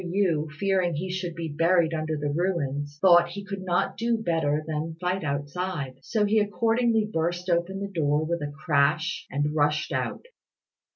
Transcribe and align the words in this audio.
Yü, 0.03 0.49
fearing 0.53 0.95
he 0.95 1.11
should 1.11 1.35
be 1.35 1.47
buried 1.47 1.93
under 1.93 2.17
the 2.17 2.31
ruins, 2.35 2.97
thought 2.99 3.29
he 3.29 3.45
could 3.45 3.61
not 3.61 3.95
do 3.97 4.17
better 4.17 4.63
than 4.65 4.95
fight 4.99 5.23
outside; 5.23 5.99
so 6.01 6.25
he 6.25 6.39
accordingly 6.39 7.05
burst 7.13 7.51
open 7.51 7.79
the 7.79 7.87
door 7.87 8.25
with 8.25 8.41
a 8.41 8.51
crash 8.65 9.27
and 9.29 9.53
rushed 9.55 9.91
out. 9.91 10.25